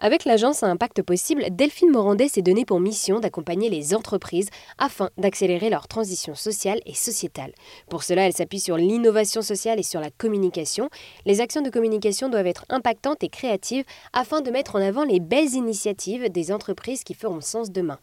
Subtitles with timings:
[0.00, 5.08] Avec l'agence à impact possible, Delphine Morandais s'est donné pour mission d'accompagner les entreprises afin
[5.16, 7.52] d'accélérer leur transition sociale et sociétale.
[7.88, 10.90] Pour cela, elle s'appuie sur l'innovation sociale et sur la communication.
[11.26, 15.20] Les actions de communication doivent être impactantes et créatives afin de mettre en avant les
[15.20, 17.98] belles initiatives des entreprises qui feront sens demain.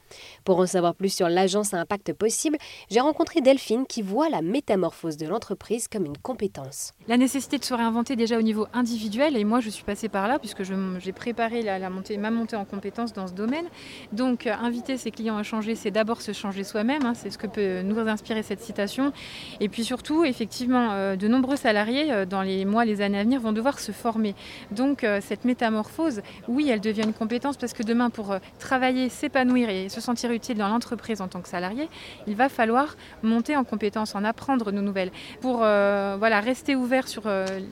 [0.46, 2.58] Pour en savoir plus sur l'agence à impact possible,
[2.90, 6.94] j'ai rencontré Delphine qui voit la métamorphose de l'entreprise comme une compétence.
[7.10, 10.30] La nécessité de se réinventer déjà au niveau individuel, et moi je suis passée par
[10.30, 13.66] là puisque j'ai préparé la montée, ma montée en compétences dans ce domaine.
[14.12, 17.06] Donc, euh, inviter ses clients à changer, c'est d'abord se changer soi-même.
[17.06, 19.14] Hein, c'est ce que peut nous inspirer cette citation.
[19.60, 23.24] Et puis surtout, effectivement, euh, de nombreux salariés, euh, dans les mois, les années à
[23.24, 24.36] venir, vont devoir se former.
[24.72, 29.90] Donc, cette métamorphose, oui, elle devient une compétence parce que demain, pour travailler, s'épanouir et
[29.90, 31.90] se sentir utile dans l'entreprise en tant que salarié,
[32.28, 35.12] il va falloir monter en compétences, en apprendre de nouvelles,
[35.42, 37.24] pour voilà, rester ouvert sur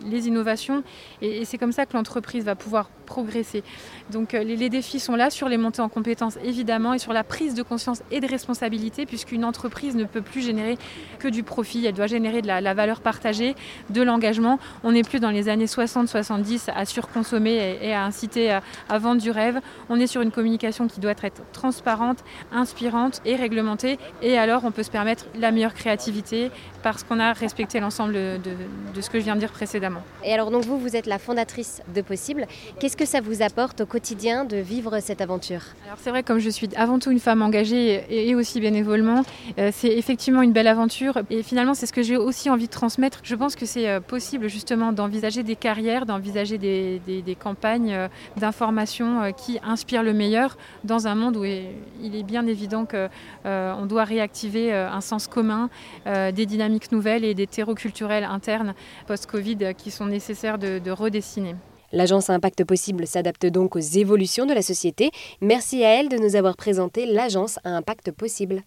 [0.06, 0.84] les innovations.
[1.22, 3.64] Et c'est comme ça que l'entreprise va pouvoir progresser.
[4.12, 7.24] Donc euh, les, défis sont là sur les montées en compétences évidemment et sur la
[7.24, 10.78] prise de conscience et de responsabilité puisqu'une entreprise ne peut plus générer
[11.18, 13.56] que du profit, elle doit générer de la, valeur partagée,
[13.90, 14.60] de l'engagement.
[14.84, 19.32] On n'est plus dans les années 60-70 à surconsommer et, à inciter à, vendre du
[19.32, 19.60] rêve.
[19.90, 22.20] On est sur une communication qui doit être transparente,
[22.52, 26.52] inspirante et réglementée et alors on peut se permettre la meilleure créativité
[26.84, 30.04] parce qu'on a respecté l'ensemble de, ce que je viens de dire précédemment.
[30.24, 32.48] Et alors donc vous, vous êtes la fondatrice de Possible.
[32.80, 36.40] Qu'est-ce que ça vous apporte au quotidien de vivre cette aventure Alors c'est vrai, comme
[36.40, 39.24] je suis avant tout une femme engagée et, aussi bénévolement,
[39.58, 41.20] euh, c'est effectivement une belle aventure.
[41.30, 43.22] Et finalement, c'est ce que j'ai aussi envie de transmettre.
[43.24, 49.32] Je pense que c'est euh, possible justement d'envisager des carrières, d'envisager des, campagnes euh, d'information
[49.32, 54.74] qui inspirent le meilleur dans un monde où il est bien évident qu'on doit réactiver
[54.74, 55.70] un sens commun,
[56.06, 58.74] des dynamiques nouvelles et des terreaux culturels internes
[59.08, 61.56] post-Covid qui sont nécessaires de redessiner.
[61.92, 65.12] L'agence à impact possible s'adapte donc aux évolutions de la société.
[65.42, 68.64] Merci à elle de nous avoir présenté l'agence à impact possible.